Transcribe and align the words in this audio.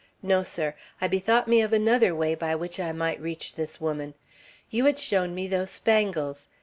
No, 0.23 0.41
sir; 0.41 0.73
I 0.99 1.07
bethought 1.07 1.47
me 1.47 1.61
of 1.61 1.73
another 1.73 2.15
way 2.15 2.33
by 2.33 2.55
which 2.55 2.79
I 2.79 2.91
might 2.91 3.21
reach 3.21 3.53
this 3.53 3.79
woman. 3.79 4.15
You 4.71 4.85
had 4.85 4.97
shown 4.97 5.35
me 5.35 5.47
those 5.47 5.69
spangles. 5.69 6.47